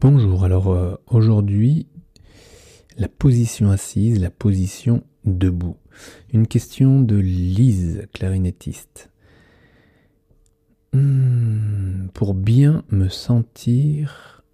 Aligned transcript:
Bonjour, 0.00 0.44
alors 0.44 0.68
euh, 0.68 0.94
aujourd'hui, 1.08 1.88
la 2.98 3.08
position 3.08 3.72
assise, 3.72 4.20
la 4.20 4.30
position 4.30 5.02
debout. 5.24 5.76
Une 6.32 6.46
question 6.46 7.00
de 7.00 7.16
Lise, 7.16 8.06
clarinettiste. 8.12 9.10
Hmm, 10.92 12.06
pour 12.14 12.34
bien 12.34 12.84
me 12.90 13.08
sentir 13.08 14.44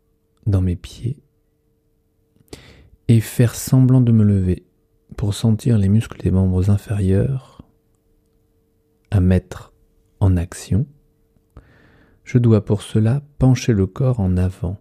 dans 0.47 0.63
mes 0.63 0.77
pieds 0.77 1.23
et 3.09 3.21
faire 3.21 3.55
semblant 3.55 4.01
de 4.01 4.13
me 4.13 4.25
lever, 4.25 4.65
pour 5.19 5.35
sentir 5.35 5.77
les 5.77 5.91
muscles 5.91 6.23
des 6.23 6.31
membres 6.31 6.71
inférieurs 6.71 7.69
à 9.11 9.21
mettre 9.21 9.75
en 10.21 10.39
action, 10.39 10.87
je 12.25 12.39
dois 12.39 12.65
pour 12.65 12.81
cela 12.81 13.21
pencher 13.39 13.75
le 13.75 13.87
corps 13.87 14.21
en 14.21 14.39
avant. 14.39 14.79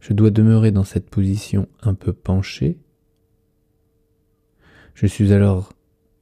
Je 0.00 0.12
dois 0.14 0.30
demeurer 0.30 0.72
dans 0.72 0.84
cette 0.84 1.10
position 1.10 1.68
un 1.82 1.94
peu 1.94 2.12
penchée. 2.12 2.78
Je 4.94 5.06
suis 5.06 5.32
alors 5.32 5.72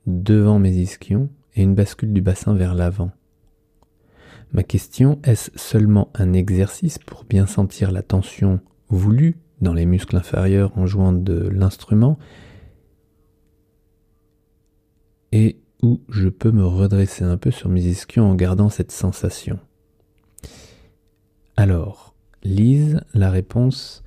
devant 0.06 0.58
mes 0.58 0.72
ischions 0.72 1.30
et 1.54 1.62
une 1.62 1.74
bascule 1.74 2.12
du 2.12 2.20
bassin 2.20 2.54
vers 2.54 2.74
l'avant. 2.74 3.12
Ma 4.52 4.62
question, 4.62 5.20
est-ce 5.24 5.50
seulement 5.56 6.10
un 6.14 6.32
exercice 6.32 6.98
pour 6.98 7.24
bien 7.24 7.46
sentir 7.46 7.92
la 7.92 8.02
tension 8.02 8.60
voulue 8.88 9.38
dans 9.60 9.74
les 9.74 9.86
muscles 9.86 10.16
inférieurs 10.16 10.76
en 10.78 10.86
jouant 10.86 11.12
de 11.12 11.48
l'instrument? 11.48 12.18
Et 15.32 15.60
où 15.82 16.00
je 16.08 16.28
peux 16.28 16.50
me 16.50 16.64
redresser 16.64 17.24
un 17.24 17.36
peu 17.36 17.50
sur 17.50 17.68
mes 17.68 17.84
ischions 17.84 18.30
en 18.30 18.34
gardant 18.34 18.70
cette 18.70 18.92
sensation? 18.92 19.58
Alors, 21.56 22.14
Lise, 22.42 23.00
la 23.14 23.30
réponse, 23.30 24.02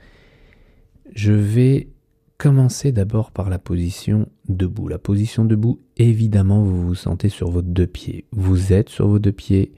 je 1.13 1.33
vais 1.33 1.89
commencer 2.37 2.91
d'abord 2.91 3.31
par 3.31 3.49
la 3.49 3.59
position 3.59 4.27
debout. 4.49 4.87
La 4.87 4.97
position 4.97 5.45
debout, 5.45 5.79
évidemment, 5.97 6.63
vous 6.63 6.87
vous 6.87 6.95
sentez 6.95 7.29
sur 7.29 7.51
vos 7.51 7.61
deux 7.61 7.87
pieds. 7.87 8.25
Vous 8.31 8.73
êtes 8.73 8.89
sur 8.89 9.07
vos 9.07 9.19
deux 9.19 9.31
pieds, 9.31 9.73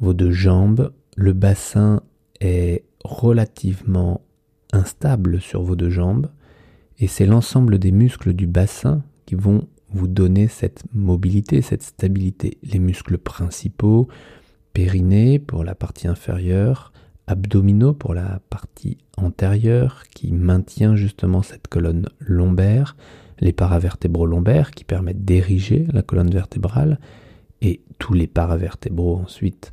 vos 0.00 0.14
deux 0.14 0.30
jambes, 0.30 0.92
le 1.16 1.32
bassin 1.32 2.02
est 2.40 2.84
relativement 3.04 4.22
instable 4.72 5.40
sur 5.40 5.62
vos 5.62 5.76
deux 5.76 5.90
jambes, 5.90 6.30
et 6.98 7.06
c'est 7.06 7.26
l'ensemble 7.26 7.78
des 7.78 7.92
muscles 7.92 8.32
du 8.32 8.46
bassin 8.46 9.02
qui 9.26 9.34
vont 9.34 9.66
vous 9.90 10.08
donner 10.08 10.48
cette 10.48 10.84
mobilité, 10.94 11.62
cette 11.62 11.82
stabilité. 11.82 12.58
Les 12.62 12.78
muscles 12.78 13.18
principaux, 13.18 14.08
périnée 14.72 15.38
pour 15.38 15.64
la 15.64 15.74
partie 15.74 16.08
inférieure, 16.08 16.92
abdominaux 17.28 17.92
pour 17.92 18.14
la 18.14 18.40
partie 18.50 18.98
antérieure 19.16 20.04
qui 20.14 20.32
maintient 20.32 20.96
justement 20.96 21.42
cette 21.42 21.68
colonne 21.68 22.08
lombaire, 22.18 22.96
les 23.38 23.52
paravertébraux 23.52 24.26
lombaires 24.26 24.72
qui 24.72 24.84
permettent 24.84 25.24
d'ériger 25.24 25.86
la 25.92 26.02
colonne 26.02 26.30
vertébrale 26.30 26.98
et 27.62 27.82
tous 27.98 28.14
les 28.14 28.26
paravertébraux 28.26 29.16
ensuite 29.16 29.72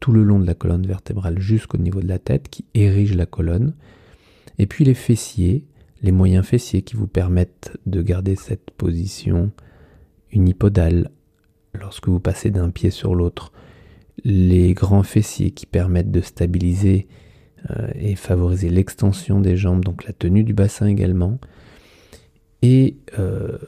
tout 0.00 0.12
le 0.12 0.24
long 0.24 0.40
de 0.40 0.46
la 0.46 0.54
colonne 0.54 0.86
vertébrale 0.86 1.38
jusqu'au 1.38 1.78
niveau 1.78 2.00
de 2.00 2.08
la 2.08 2.18
tête 2.18 2.48
qui 2.48 2.64
érigent 2.74 3.16
la 3.16 3.26
colonne. 3.26 3.74
Et 4.58 4.66
puis 4.66 4.84
les 4.84 4.94
fessiers 4.94 5.64
les 6.04 6.12
moyens 6.12 6.44
fessiers 6.44 6.82
qui 6.82 6.96
vous 6.96 7.06
permettent 7.06 7.78
de 7.86 8.02
garder 8.02 8.36
cette 8.36 8.70
position 8.72 9.50
unipodale. 10.32 11.10
Lorsque 11.72 12.08
vous 12.08 12.20
passez 12.20 12.50
d'un 12.50 12.68
pied 12.68 12.90
sur 12.90 13.14
l'autre, 13.14 13.52
les 14.22 14.74
grands 14.74 15.02
fessiers 15.02 15.50
qui 15.50 15.66
permettent 15.66 16.10
de 16.10 16.20
stabiliser 16.20 17.08
euh, 17.70 17.88
et 17.94 18.14
favoriser 18.14 18.68
l'extension 18.68 19.40
des 19.40 19.56
jambes, 19.56 19.84
donc 19.84 20.04
la 20.04 20.12
tenue 20.12 20.44
du 20.44 20.54
bassin 20.54 20.86
également, 20.86 21.38
et 22.62 22.96
euh, 23.18 23.58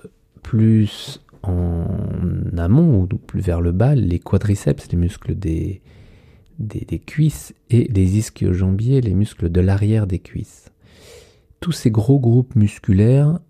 plus 0.43 1.23
en 1.43 1.87
amont 2.57 3.03
ou 3.03 3.07
plus 3.07 3.41
vers 3.41 3.61
le 3.61 3.73
bas, 3.73 3.95
les 3.95 4.19
quadriceps, 4.19 4.91
les 4.91 4.99
muscles 4.99 5.35
des, 5.35 5.81
des, 6.59 6.81
des 6.81 6.99
cuisses, 6.99 7.55
et 7.71 7.85
les 7.85 8.19
ischio-jambiers, 8.19 9.01
les 9.01 9.15
muscles 9.15 9.51
de 9.51 9.61
l'arrière 9.61 10.07
des 10.07 10.19
cuisses 10.19 10.71
tous 11.61 11.73
ces 11.73 11.91
gros 11.91 12.19
groupes 12.19 12.55
musculaires 12.55 13.41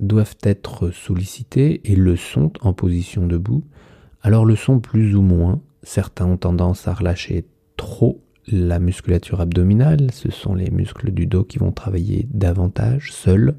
doivent 0.00 0.36
être 0.42 0.90
sollicités 0.90 1.80
et 1.90 1.96
le 1.96 2.16
sont 2.16 2.52
en 2.60 2.72
position 2.72 3.26
debout. 3.26 3.64
Alors 4.22 4.44
le 4.44 4.56
sont 4.56 4.80
plus 4.80 5.14
ou 5.14 5.22
moins. 5.22 5.62
Certains 5.84 6.26
ont 6.26 6.36
tendance 6.38 6.88
à 6.88 6.94
relâcher 6.94 7.44
trop 7.76 8.20
la 8.48 8.78
musculature 8.78 9.40
abdominale, 9.40 10.10
ce 10.12 10.30
sont 10.30 10.54
les 10.54 10.70
muscles 10.70 11.12
du 11.12 11.26
dos 11.26 11.44
qui 11.44 11.58
vont 11.58 11.72
travailler 11.72 12.26
davantage 12.30 13.12
seuls. 13.12 13.54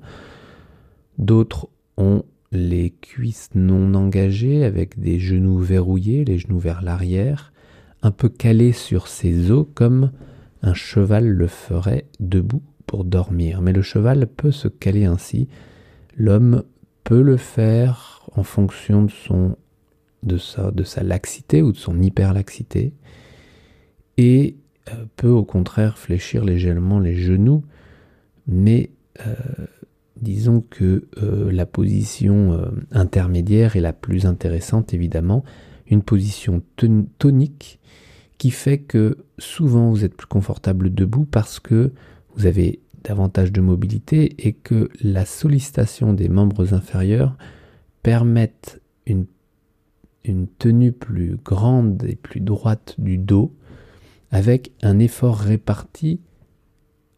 D'autres 1.17 1.69
ont 1.97 2.23
les 2.51 2.91
cuisses 3.01 3.49
non 3.53 3.93
engagées 3.93 4.63
avec 4.63 4.99
des 4.99 5.19
genoux 5.19 5.59
verrouillés, 5.59 6.25
les 6.25 6.37
genoux 6.37 6.59
vers 6.59 6.81
l'arrière, 6.81 7.53
un 8.01 8.11
peu 8.11 8.29
calés 8.29 8.73
sur 8.73 9.07
ses 9.07 9.51
os 9.51 9.67
comme 9.73 10.11
un 10.61 10.73
cheval 10.73 11.27
le 11.27 11.47
ferait 11.47 12.05
debout 12.19 12.63
pour 12.87 13.03
dormir, 13.03 13.61
mais 13.61 13.73
le 13.73 13.81
cheval 13.81 14.27
peut 14.27 14.51
se 14.51 14.67
caler 14.67 15.05
ainsi. 15.05 15.47
L'homme 16.17 16.63
peut 17.03 17.21
le 17.21 17.37
faire 17.37 18.27
en 18.33 18.43
fonction 18.43 19.03
de 19.03 19.11
son 19.11 19.57
de 20.25 20.37
sa, 20.37 21.03
laxité 21.03 21.61
ou 21.61 21.71
de 21.71 21.77
son 21.77 22.01
hyperlaxité 22.01 22.93
et 24.17 24.57
euh, 24.89 25.05
peut 25.15 25.29
au 25.29 25.43
contraire 25.43 25.97
fléchir 25.97 26.43
légèrement 26.43 26.99
les 26.99 27.15
genoux, 27.15 27.63
mais 28.47 28.91
euh, 29.25 29.35
disons 30.21 30.63
que 30.69 31.07
euh, 31.21 31.51
la 31.51 31.65
position 31.65 32.59
intermédiaire 32.91 33.75
est 33.75 33.81
la 33.81 33.93
plus 33.93 34.25
intéressante 34.25 34.93
évidemment, 34.93 35.43
une 35.87 36.01
position 36.01 36.63
tonique 37.19 37.79
qui 38.37 38.51
fait 38.51 38.79
que 38.79 39.17
souvent 39.37 39.89
vous 39.91 40.03
êtes 40.03 40.15
plus 40.15 40.27
confortable 40.27 40.93
debout 40.93 41.25
parce 41.25 41.59
que 41.59 41.93
vous 42.35 42.45
avez 42.45 42.79
davantage 43.03 43.51
de 43.51 43.61
mobilité 43.61 44.35
et 44.47 44.53
que 44.53 44.89
la 45.01 45.25
sollicitation 45.25 46.13
des 46.13 46.27
membres 46.27 46.73
inférieurs 46.73 47.37
permette 48.01 48.81
une, 49.05 49.25
une 50.27 50.47
tenue 50.47 50.91
plus 50.91 51.37
grande 51.43 52.03
et 52.03 52.15
plus 52.15 52.39
droite 52.39 52.95
du 52.97 53.17
dos 53.17 53.53
avec 54.31 54.71
un 54.81 54.99
effort 54.99 55.37
réparti 55.37 56.19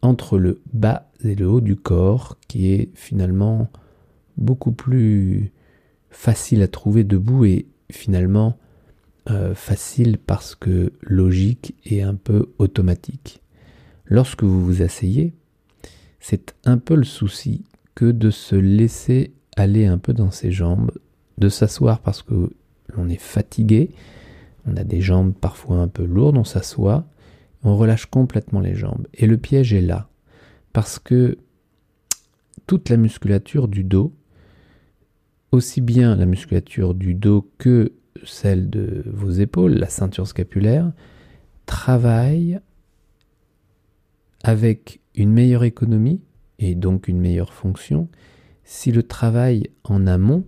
entre 0.01 0.37
le 0.37 0.61
bas 0.73 1.09
et 1.23 1.35
le 1.35 1.47
haut 1.47 1.61
du 1.61 1.75
corps 1.75 2.37
qui 2.47 2.71
est 2.71 2.89
finalement 2.95 3.69
beaucoup 4.37 4.71
plus 4.71 5.51
facile 6.09 6.61
à 6.61 6.67
trouver 6.67 7.03
debout 7.03 7.45
et 7.45 7.67
finalement 7.91 8.57
euh, 9.29 9.55
facile 9.55 10.17
parce 10.17 10.55
que 10.55 10.93
logique 11.01 11.75
et 11.85 12.01
un 12.01 12.15
peu 12.15 12.53
automatique. 12.59 13.41
Lorsque 14.05 14.43
vous 14.43 14.63
vous 14.63 14.81
asseyez, 14.81 15.33
c'est 16.19 16.55
un 16.63 16.77
peu 16.77 16.95
le 16.95 17.03
souci 17.03 17.65
que 17.95 18.05
de 18.05 18.29
se 18.29 18.55
laisser 18.55 19.33
aller 19.55 19.85
un 19.85 19.97
peu 19.97 20.13
dans 20.13 20.31
ses 20.31 20.51
jambes, 20.51 20.91
de 21.37 21.49
s'asseoir 21.49 21.99
parce 21.99 22.21
que 22.21 22.51
l'on 22.95 23.09
est 23.09 23.21
fatigué, 23.21 23.91
on 24.65 24.75
a 24.75 24.83
des 24.83 25.01
jambes 25.01 25.33
parfois 25.33 25.77
un 25.77 25.87
peu 25.87 26.05
lourdes, 26.05 26.37
on 26.37 26.43
s'assoit, 26.43 27.07
on 27.63 27.75
relâche 27.75 28.05
complètement 28.05 28.59
les 28.59 28.75
jambes. 28.75 29.07
Et 29.13 29.27
le 29.27 29.37
piège 29.37 29.73
est 29.73 29.81
là, 29.81 30.09
parce 30.73 30.99
que 30.99 31.37
toute 32.65 32.89
la 32.89 32.97
musculature 32.97 33.67
du 33.67 33.83
dos, 33.83 34.13
aussi 35.51 35.81
bien 35.81 36.15
la 36.15 36.25
musculature 36.25 36.93
du 36.93 37.13
dos 37.13 37.49
que 37.57 37.93
celle 38.25 38.69
de 38.69 39.03
vos 39.05 39.31
épaules, 39.31 39.73
la 39.73 39.89
ceinture 39.89 40.27
scapulaire, 40.27 40.91
travaille 41.65 42.59
avec 44.43 45.01
une 45.15 45.31
meilleure 45.31 45.63
économie 45.63 46.21
et 46.59 46.75
donc 46.75 47.07
une 47.07 47.19
meilleure 47.19 47.53
fonction 47.53 48.09
si 48.63 48.91
le 48.91 49.03
travail 49.03 49.69
en 49.83 50.07
amont 50.07 50.45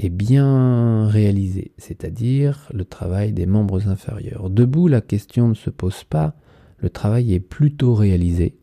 est 0.00 0.08
bien 0.08 1.06
réalisé, 1.06 1.72
c'est-à-dire 1.78 2.68
le 2.72 2.84
travail 2.84 3.32
des 3.32 3.46
membres 3.46 3.88
inférieurs. 3.88 4.50
Debout, 4.50 4.88
la 4.88 5.00
question 5.00 5.48
ne 5.48 5.54
se 5.54 5.70
pose 5.70 6.04
pas, 6.04 6.34
le 6.78 6.90
travail 6.90 7.32
est 7.34 7.40
plutôt 7.40 7.94
réalisé, 7.94 8.56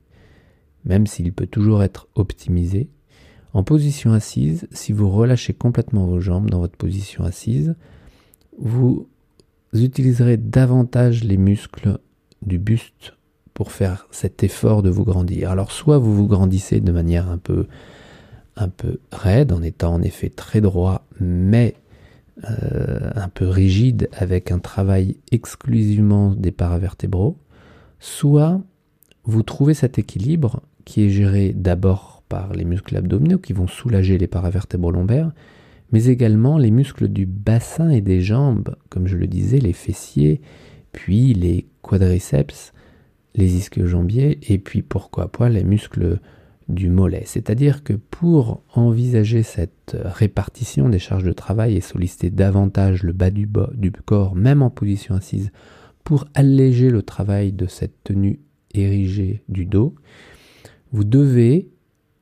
même 0.85 1.07
s'il 1.07 1.31
peut 1.33 1.47
toujours 1.47 1.83
être 1.83 2.07
optimisé. 2.15 2.89
En 3.53 3.63
position 3.63 4.13
assise, 4.13 4.67
si 4.71 4.93
vous 4.93 5.09
relâchez 5.09 5.53
complètement 5.53 6.05
vos 6.05 6.19
jambes 6.19 6.49
dans 6.49 6.59
votre 6.59 6.77
position 6.77 7.23
assise, 7.23 7.75
vous 8.57 9.07
utiliserez 9.73 10.37
davantage 10.37 11.23
les 11.23 11.37
muscles 11.37 11.99
du 12.41 12.59
buste 12.59 13.13
pour 13.53 13.71
faire 13.71 14.07
cet 14.11 14.43
effort 14.43 14.83
de 14.83 14.89
vous 14.89 15.03
grandir. 15.03 15.51
Alors 15.51 15.71
soit 15.71 15.97
vous 15.97 16.15
vous 16.15 16.27
grandissez 16.27 16.79
de 16.79 16.91
manière 16.91 17.29
un 17.29 17.37
peu, 17.37 17.67
un 18.55 18.69
peu 18.69 18.99
raide, 19.11 19.51
en 19.53 19.61
étant 19.61 19.93
en 19.93 20.01
effet 20.01 20.29
très 20.29 20.61
droit, 20.61 21.05
mais 21.19 21.75
euh, 22.49 23.11
un 23.15 23.29
peu 23.29 23.47
rigide, 23.47 24.09
avec 24.13 24.51
un 24.51 24.59
travail 24.59 25.17
exclusivement 25.31 26.31
des 26.31 26.51
paravertébraux, 26.51 27.37
soit 27.99 28.61
vous 29.23 29.43
trouvez 29.43 29.73
cet 29.73 29.99
équilibre 29.99 30.61
qui 30.85 31.03
est 31.03 31.09
géré 31.09 31.53
d'abord 31.55 32.23
par 32.29 32.53
les 32.53 32.65
muscles 32.65 32.97
abdominaux 32.97 33.37
qui 33.37 33.53
vont 33.53 33.67
soulager 33.67 34.17
les 34.17 34.27
paravertébraux 34.27 34.91
lombaires, 34.91 35.31
mais 35.91 36.05
également 36.05 36.57
les 36.57 36.71
muscles 36.71 37.09
du 37.09 37.25
bassin 37.25 37.89
et 37.89 38.01
des 38.01 38.21
jambes, 38.21 38.75
comme 38.89 39.07
je 39.07 39.17
le 39.17 39.27
disais, 39.27 39.59
les 39.59 39.73
fessiers, 39.73 40.41
puis 40.93 41.33
les 41.33 41.67
quadriceps, 41.81 42.73
les 43.35 43.55
ischio-jambiers, 43.55 44.39
et 44.49 44.57
puis 44.57 44.81
pourquoi 44.81 45.31
pas 45.31 45.49
les 45.49 45.63
muscles 45.63 46.19
du 46.71 46.89
mollet. 46.89 47.23
C'est-à-dire 47.25 47.83
que 47.83 47.93
pour 47.93 48.63
envisager 48.73 49.43
cette 49.43 49.95
répartition 50.03 50.89
des 50.89 50.99
charges 50.99 51.23
de 51.23 51.33
travail 51.33 51.75
et 51.75 51.81
solliciter 51.81 52.29
davantage 52.29 53.03
le 53.03 53.13
bas 53.13 53.29
du, 53.29 53.49
corps, 54.05 54.35
même 54.35 54.61
en 54.61 54.69
position 54.69 55.15
assise, 55.15 55.51
pour 56.03 56.25
alléger 56.33 56.89
le 56.89 57.03
travail 57.03 57.51
de 57.51 57.67
cette 57.67 58.03
tenue 58.03 58.39
érigée 58.73 59.43
du 59.49 59.65
dos, 59.65 59.95
vous 60.91 61.03
devez 61.03 61.69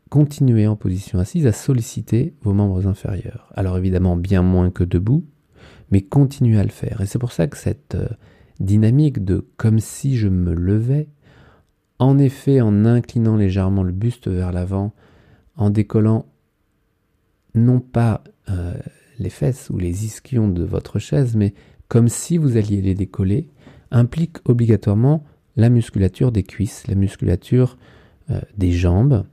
continuer 0.10 0.68
en 0.68 0.76
position 0.76 1.20
assise 1.20 1.48
à 1.48 1.52
solliciter 1.52 2.34
vos 2.42 2.54
membres 2.54 2.88
inférieurs. 2.88 3.52
Alors 3.56 3.78
évidemment 3.78 4.18
bien 4.18 4.42
moins 4.42 4.72
que 4.72 4.84
debout, 4.84 5.26
mais 5.92 6.02
continuez 6.02 6.60
à 6.60 6.64
le 6.64 6.70
faire. 6.70 7.02
Et 7.02 7.06
c'est 7.06 7.20
pour 7.20 7.32
ça 7.32 7.48
que 7.48 7.58
cette 7.58 7.96
euh, 7.96 8.08
dynamique 8.60 9.24
de 9.24 9.46
comme 9.58 9.80
si 9.80 10.18
je 10.18 10.28
me 10.28 10.54
levais, 10.54 11.08
en 12.00 12.18
effet 12.18 12.62
en 12.62 12.86
inclinant 12.86 13.36
légèrement 13.36 13.84
le 13.84 13.92
buste 13.92 14.28
vers 14.28 14.52
l'avant, 14.52 14.94
en 15.56 15.70
décollant 15.70 16.26
non 17.56 17.80
pas 17.80 18.24
euh, 18.50 18.74
les 19.20 19.30
fesses 19.30 19.70
ou 19.70 19.78
les 19.78 20.06
ischions 20.06 20.48
de 20.48 20.64
votre 20.64 20.98
chaise, 21.00 21.36
mais 21.36 21.54
comme 21.90 22.08
si 22.08 22.38
vous 22.38 22.58
alliez 22.58 22.82
les 22.82 22.96
décoller, 22.96 23.50
implique 23.92 24.38
obligatoirement 24.46 25.26
la 25.56 25.70
musculature 25.70 26.32
des 26.32 26.44
cuisses, 26.44 26.88
la 26.88 26.96
musculature 26.96 27.78
euh, 28.30 28.40
des 28.58 28.72
jambes, 28.72 29.26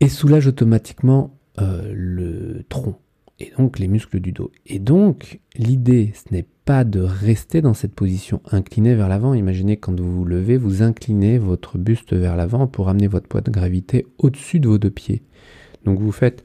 et 0.00 0.08
soulage 0.08 0.48
automatiquement 0.48 1.38
euh, 1.60 1.92
le 1.94 2.64
tronc 2.68 2.98
et 3.38 3.52
donc 3.56 3.78
les 3.78 3.88
muscles 3.88 4.20
du 4.20 4.32
dos. 4.32 4.50
Et 4.66 4.78
donc 4.78 5.40
l'idée, 5.54 6.12
ce 6.14 6.34
n'est 6.34 6.46
pas 6.64 6.84
de 6.84 7.00
rester 7.00 7.60
dans 7.60 7.74
cette 7.74 7.94
position 7.94 8.40
inclinée 8.50 8.94
vers 8.94 9.08
l'avant. 9.08 9.34
Imaginez 9.34 9.76
quand 9.76 9.98
vous 9.98 10.12
vous 10.12 10.24
levez, 10.24 10.56
vous 10.56 10.82
inclinez 10.82 11.38
votre 11.38 11.78
buste 11.78 12.12
vers 12.12 12.36
l'avant 12.36 12.66
pour 12.66 12.88
amener 12.88 13.08
votre 13.08 13.28
poids 13.28 13.40
de 13.40 13.50
gravité 13.50 14.06
au-dessus 14.18 14.60
de 14.60 14.68
vos 14.68 14.78
deux 14.78 14.90
pieds. 14.90 15.22
Donc 15.84 15.98
vous 15.98 16.12
faites 16.12 16.44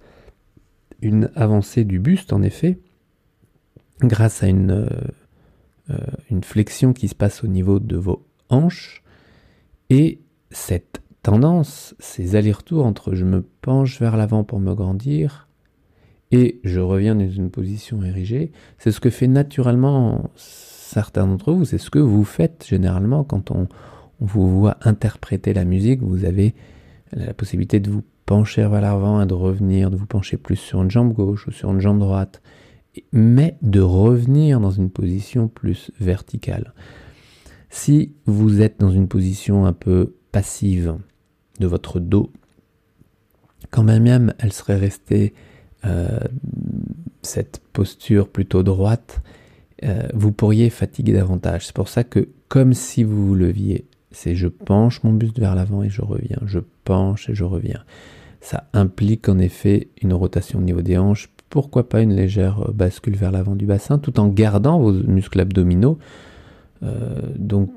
une 1.02 1.30
avancée 1.36 1.84
du 1.84 2.00
buste 2.00 2.34
en 2.34 2.42
effet, 2.42 2.80
grâce 4.02 4.42
à 4.42 4.48
une, 4.48 4.72
euh, 4.72 4.88
euh, 5.92 5.98
une 6.32 6.44
flexion 6.44 6.94
qui 6.94 7.08
se 7.08 7.16
passe 7.16 7.44
au 7.44 7.48
niveau 7.48 7.80
de 7.80 7.98
vos 7.98 8.26
hanches. 8.50 9.04
Et 9.90 10.20
cette 10.50 11.02
tendance, 11.22 11.96
ces 12.00 12.36
allers-retours 12.36 12.86
entre 12.86 13.14
je 13.14 13.26
me 13.26 13.44
penche 13.62 14.00
vers 14.00 14.18
l'avant 14.18 14.44
pour 14.44 14.60
me 14.60 14.74
grandir 14.74 15.47
et 16.32 16.60
je 16.64 16.80
reviens 16.80 17.16
dans 17.16 17.30
une 17.30 17.50
position 17.50 18.04
érigée, 18.04 18.52
c'est 18.78 18.92
ce 18.92 19.00
que 19.00 19.10
fait 19.10 19.28
naturellement 19.28 20.30
certains 20.36 21.28
d'entre 21.28 21.54
vous, 21.54 21.66
c'est 21.66 21.78
ce 21.78 21.90
que 21.90 22.00
vous 22.00 22.24
faites 22.24 22.66
généralement 22.68 23.24
quand 23.24 23.52
on, 23.52 23.68
vous 24.20 24.50
voit 24.50 24.78
interpréter 24.82 25.54
la 25.54 25.64
musique, 25.64 26.02
vous 26.02 26.26
avez 26.26 26.56
la 27.12 27.34
possibilité 27.34 27.80
de 27.80 27.90
vous 27.92 28.04
pencher 28.26 28.62
vers 28.68 28.82
l'avant 28.82 29.22
et 29.22 29.26
de 29.26 29.34
revenir, 29.34 29.92
de 29.92 29.96
vous 29.96 30.06
pencher 30.08 30.38
plus 30.38 30.56
sur 30.56 30.82
une 30.82 30.92
jambe 30.92 31.14
gauche 31.14 31.48
ou 31.48 31.52
sur 31.52 31.72
une 31.72 31.80
jambe 31.80 32.00
droite, 32.00 32.42
mais 33.12 33.58
de 33.62 33.80
revenir 33.80 34.60
dans 34.60 34.72
une 34.72 34.90
position 34.90 35.48
plus 35.48 35.92
verticale. 36.00 36.74
Si 37.70 38.14
vous 38.26 38.62
êtes 38.62 38.80
dans 38.80 38.90
une 38.90 39.08
position 39.08 39.66
un 39.66 39.74
peu 39.74 40.16
passive, 40.32 40.96
de 41.60 41.68
votre 41.68 42.00
dos, 42.00 42.32
quand 43.72 43.84
même 43.84 44.34
elle 44.40 44.54
serait 44.54 44.78
restée 44.78 45.34
euh, 45.88 46.20
cette 47.22 47.62
posture 47.74 48.28
plutôt 48.30 48.64
droite, 48.64 49.22
euh, 49.84 50.08
vous 50.14 50.32
pourriez 50.32 50.70
fatiguer 50.70 51.14
davantage. 51.14 51.68
C'est 51.68 51.76
pour 51.76 51.90
ça 51.90 52.04
que, 52.04 52.30
comme 52.48 52.74
si 52.74 53.04
vous 53.04 53.28
vous 53.28 53.36
leviez, 53.36 53.86
c'est 54.12 54.36
je 54.36 54.48
penche 54.48 55.04
mon 55.04 55.14
buste 55.14 55.40
vers 55.40 55.56
l'avant 55.56 55.84
et 55.84 55.90
je 55.90 56.02
reviens, 56.02 56.40
je 56.46 56.60
penche 56.84 57.30
et 57.30 57.36
je 57.36 57.44
reviens. 57.44 57.84
Ça 58.42 58.70
implique 58.74 59.30
en 59.30 59.40
effet 59.40 59.90
une 60.02 60.14
rotation 60.14 60.60
au 60.60 60.62
niveau 60.62 60.82
des 60.82 60.98
hanches, 60.98 61.30
pourquoi 61.50 61.90
pas 61.90 62.02
une 62.02 62.14
légère 62.14 62.72
bascule 62.74 63.16
vers 63.16 63.32
l'avant 63.32 63.56
du 63.56 63.66
bassin, 63.66 64.00
tout 64.00 64.20
en 64.20 64.28
gardant 64.28 64.80
vos 64.80 64.94
muscles 64.94 65.40
abdominaux. 65.40 65.98
Euh, 66.84 67.22
donc 67.36 67.72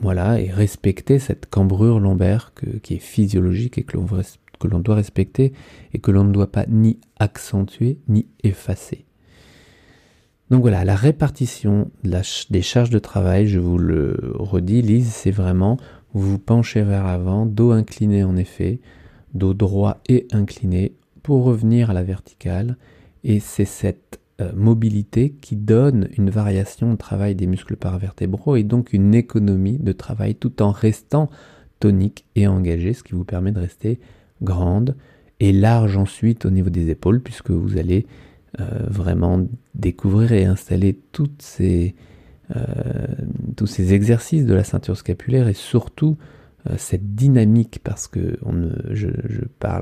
voilà, 0.00 0.40
et 0.40 0.50
respecter 0.50 1.18
cette 1.18 1.46
cambrure 1.46 1.98
lombaire 1.98 2.52
qui 2.82 2.94
est 2.94 3.00
physiologique 3.00 3.78
et 3.78 3.82
que 3.82 3.96
l'on 3.96 4.04
doit 4.66 4.96
respecter 4.96 5.52
et 5.92 5.98
que 5.98 6.10
l'on 6.10 6.24
ne 6.24 6.32
doit 6.32 6.50
pas 6.50 6.66
ni 6.66 6.98
accentuer 7.18 7.98
ni 8.08 8.26
effacer. 8.42 9.04
Donc 10.50 10.62
voilà, 10.62 10.84
la 10.84 10.96
répartition 10.96 11.90
des 12.02 12.62
charges 12.62 12.90
de 12.90 12.98
travail, 12.98 13.46
je 13.46 13.58
vous 13.58 13.76
le 13.76 14.32
redis, 14.34 14.80
Lise, 14.80 15.12
c'est 15.12 15.30
vraiment 15.30 15.76
vous 16.14 16.32
vous 16.32 16.38
penchez 16.38 16.82
vers 16.82 17.04
l'avant, 17.04 17.44
dos 17.44 17.70
incliné 17.70 18.24
en 18.24 18.36
effet, 18.36 18.80
dos 19.34 19.52
droit 19.52 19.98
et 20.08 20.26
incliné 20.32 20.94
pour 21.22 21.44
revenir 21.44 21.90
à 21.90 21.92
la 21.92 22.02
verticale. 22.02 22.76
Et 23.24 23.40
c'est 23.40 23.66
cette 23.66 24.20
euh, 24.40 24.52
mobilité 24.54 25.32
qui 25.32 25.56
donne 25.56 26.08
une 26.16 26.30
variation 26.30 26.92
de 26.92 26.96
travail 26.96 27.34
des 27.34 27.46
muscles 27.46 27.76
paravertébraux 27.76 28.56
et 28.56 28.62
donc 28.62 28.92
une 28.92 29.14
économie 29.14 29.78
de 29.78 29.92
travail 29.92 30.34
tout 30.34 30.62
en 30.62 30.70
restant 30.70 31.28
tonique 31.80 32.24
et 32.36 32.46
engagé, 32.46 32.94
ce 32.94 33.02
qui 33.02 33.12
vous 33.12 33.24
permet 33.24 33.52
de 33.52 33.60
rester 33.60 34.00
grande 34.42 34.96
et 35.40 35.52
large 35.52 35.96
ensuite 35.96 36.46
au 36.46 36.50
niveau 36.50 36.70
des 36.70 36.90
épaules 36.90 37.20
puisque 37.20 37.50
vous 37.50 37.78
allez 37.78 38.06
euh, 38.60 38.64
vraiment 38.88 39.46
découvrir 39.74 40.32
et 40.32 40.44
installer 40.44 40.98
euh, 41.20 41.88
tous 43.56 43.66
ces 43.66 43.94
exercices 43.94 44.46
de 44.46 44.54
la 44.54 44.64
ceinture 44.64 44.96
scapulaire 44.96 45.48
et 45.48 45.54
surtout 45.54 46.16
cette 46.76 47.14
dynamique 47.14 47.80
parce 47.82 48.08
que 48.08 48.36
je, 48.90 49.08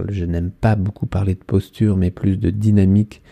je 0.08 0.24
n'aime 0.24 0.50
pas 0.50 0.76
beaucoup 0.76 1.06
parler 1.06 1.34
de 1.34 1.42
posture 1.42 1.96
mais 1.96 2.10
plus 2.10 2.36
de 2.36 2.50
dynamique 2.50 3.22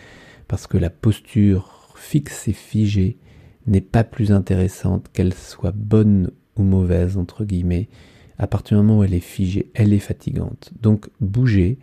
parce 0.49 0.67
que 0.67 0.79
la 0.79 0.91
posture 0.91 1.93
fixe 1.94 2.49
et 2.49 2.53
figée 2.53 3.19
n'est 3.67 3.81
pas 3.81 4.05
plus 4.05 4.32
intéressante 4.32 5.09
qu'elle 5.12 5.35
soit 5.35 5.75
bonne 5.75 6.31
ou 6.56 6.62
mauvaise, 6.62 7.17
entre 7.17 7.44
guillemets. 7.44 7.88
À 8.38 8.47
partir 8.47 8.76
du 8.79 8.85
moment 8.85 9.00
où 9.00 9.05
elle 9.05 9.14
est 9.14 9.21
figée, 9.21 9.71
elle 9.75 9.93
est 9.93 9.99
fatigante. 9.99 10.73
Donc 10.81 11.09
bougez, 11.21 11.79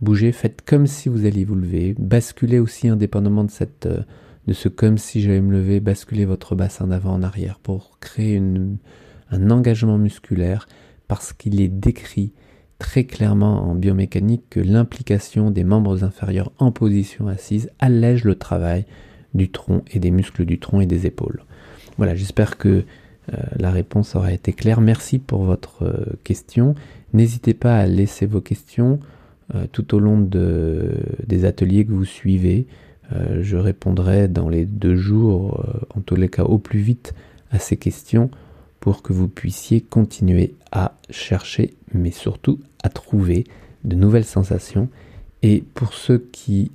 bougez, 0.00 0.32
faites 0.32 0.62
comme 0.62 0.86
si 0.86 1.08
vous 1.08 1.26
alliez 1.26 1.44
vous 1.44 1.56
lever, 1.56 1.94
basculez 1.98 2.58
aussi 2.58 2.88
indépendamment 2.88 3.44
de, 3.44 3.50
cette, 3.50 3.86
euh, 3.86 4.02
de 4.46 4.52
ce 4.52 4.68
comme 4.68 4.98
si 4.98 5.20
j'allais 5.20 5.40
me 5.40 5.52
lever, 5.52 5.80
basculez 5.80 6.24
votre 6.24 6.54
bassin 6.54 6.86
d'avant 6.86 7.14
en 7.14 7.22
arrière 7.22 7.58
pour 7.58 7.98
créer 7.98 8.40
un 9.30 9.50
engagement 9.50 9.98
musculaire 9.98 10.68
parce 11.08 11.32
qu'il 11.32 11.60
est 11.60 11.68
décrit 11.68 12.32
très 12.78 13.04
clairement 13.04 13.62
en 13.62 13.74
biomécanique 13.74 14.44
que 14.50 14.60
l'implication 14.60 15.50
des 15.50 15.64
membres 15.64 16.04
inférieurs 16.04 16.52
en 16.58 16.72
position 16.72 17.26
assise 17.26 17.70
allège 17.78 18.24
le 18.24 18.34
travail 18.34 18.84
du 19.34 19.50
tronc 19.50 19.82
et 19.90 19.98
des 19.98 20.10
muscles 20.10 20.44
du 20.44 20.58
tronc 20.58 20.80
et 20.80 20.86
des 20.86 21.06
épaules. 21.06 21.42
Voilà, 21.96 22.14
j'espère 22.14 22.58
que 22.58 22.84
euh, 23.32 23.36
la 23.58 23.70
réponse 23.70 24.14
aura 24.14 24.32
été 24.32 24.52
claire. 24.52 24.80
Merci 24.80 25.18
pour 25.18 25.44
votre 25.44 25.84
euh, 25.84 26.16
question. 26.24 26.74
N'hésitez 27.12 27.54
pas 27.54 27.78
à 27.78 27.86
laisser 27.86 28.26
vos 28.26 28.40
questions 28.40 29.00
euh, 29.54 29.66
tout 29.72 29.94
au 29.94 29.98
long 29.98 30.20
de, 30.20 30.92
des 31.26 31.44
ateliers 31.44 31.84
que 31.84 31.92
vous 31.92 32.04
suivez. 32.04 32.66
je 33.40 33.56
répondrai 33.56 34.26
dans 34.26 34.48
les 34.48 34.64
deux 34.64 34.96
jours, 34.96 35.64
en 35.94 36.00
tous 36.00 36.16
les 36.16 36.28
cas 36.28 36.42
au 36.42 36.58
plus 36.58 36.80
vite, 36.80 37.14
à 37.52 37.60
ces 37.60 37.76
questions 37.76 38.30
pour 38.80 39.02
que 39.02 39.12
vous 39.12 39.28
puissiez 39.28 39.80
continuer 39.80 40.56
à 40.72 40.96
chercher, 41.10 41.74
mais 41.94 42.10
surtout 42.10 42.58
à 42.82 42.88
trouver 42.88 43.44
de 43.84 43.94
nouvelles 43.94 44.24
sensations. 44.24 44.88
Et 45.42 45.62
pour 45.74 45.92
ceux 45.92 46.18
qui 46.32 46.72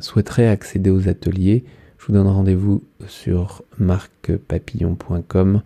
souhaiteraient 0.00 0.48
accéder 0.48 0.88
aux 0.88 1.10
ateliers, 1.10 1.64
je 2.02 2.08
vous 2.08 2.14
donne 2.14 2.26
rendez-vous 2.26 2.82
sur 3.06 3.62
marcpapillon.com. 3.78 5.62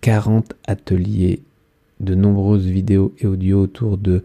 40 0.00 0.50
euh, 0.50 0.54
ateliers, 0.66 1.42
de 2.00 2.14
nombreuses 2.14 2.64
vidéos 2.64 3.14
et 3.18 3.26
audios 3.26 3.60
autour 3.60 3.98
de 3.98 4.22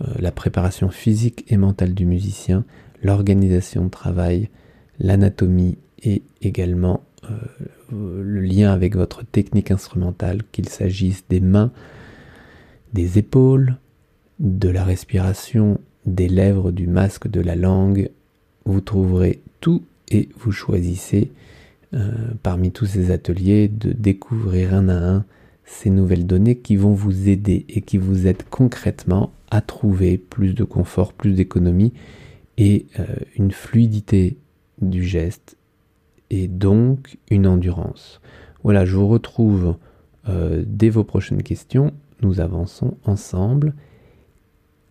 euh, 0.00 0.06
la 0.18 0.32
préparation 0.32 0.88
physique 0.88 1.44
et 1.46 1.56
mentale 1.56 1.94
du 1.94 2.06
musicien, 2.06 2.64
l'organisation 3.04 3.84
de 3.84 3.90
travail, 3.90 4.48
l'anatomie 4.98 5.78
et 6.02 6.22
également 6.40 7.04
euh, 7.30 7.36
le 7.92 8.40
lien 8.40 8.72
avec 8.72 8.96
votre 8.96 9.24
technique 9.24 9.70
instrumentale, 9.70 10.40
qu'il 10.50 10.68
s'agisse 10.68 11.24
des 11.28 11.40
mains, 11.40 11.70
des 12.92 13.16
épaules, 13.16 13.76
de 14.40 14.68
la 14.68 14.82
respiration, 14.82 15.78
des 16.04 16.28
lèvres, 16.28 16.72
du 16.72 16.88
masque, 16.88 17.28
de 17.28 17.40
la 17.40 17.54
langue. 17.54 18.10
Vous 18.64 18.80
trouverez 18.80 19.40
tout 19.60 19.84
et 20.08 20.28
vous 20.36 20.52
choisissez 20.52 21.30
parmi 22.42 22.72
tous 22.72 22.86
ces 22.86 23.10
ateliers, 23.10 23.68
de 23.68 23.92
découvrir 23.92 24.72
un 24.72 24.88
à 24.88 24.94
un 24.94 25.24
ces 25.66 25.90
nouvelles 25.90 26.26
données 26.26 26.56
qui 26.56 26.76
vont 26.76 26.92
vous 26.92 27.28
aider 27.28 27.66
et 27.68 27.82
qui 27.82 27.98
vous 27.98 28.26
aident 28.26 28.44
concrètement 28.48 29.30
à 29.50 29.60
trouver 29.60 30.16
plus 30.16 30.54
de 30.54 30.64
confort, 30.64 31.12
plus 31.12 31.34
d'économie 31.34 31.92
et 32.56 32.86
une 33.36 33.50
fluidité 33.50 34.38
du 34.80 35.04
geste 35.04 35.56
et 36.32 36.48
donc 36.48 37.18
une 37.30 37.46
endurance. 37.46 38.20
Voilà, 38.64 38.84
je 38.84 38.96
vous 38.96 39.06
retrouve 39.06 39.76
euh, 40.28 40.64
dès 40.66 40.88
vos 40.88 41.04
prochaines 41.04 41.42
questions. 41.42 41.92
Nous 42.22 42.40
avançons 42.40 42.96
ensemble 43.04 43.74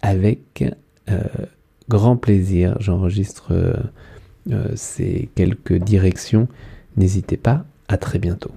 avec 0.01 0.63
euh, 1.09 1.23
grand 1.89 2.15
plaisir. 2.15 2.77
J'enregistre 2.79 3.53
euh, 3.53 3.73
ces 4.75 5.29
quelques 5.35 5.73
directions. 5.73 6.47
N'hésitez 6.97 7.37
pas, 7.37 7.65
à 7.87 7.97
très 7.97 8.19
bientôt. 8.19 8.51